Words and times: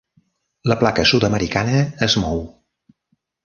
La 0.71 0.77
placa 0.79 1.05
sud-americana 1.11 1.85
es 2.09 2.19
mou. 2.25 2.45